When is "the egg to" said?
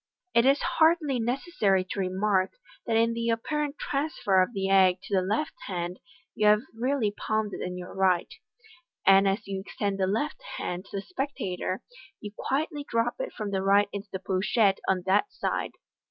4.51-5.13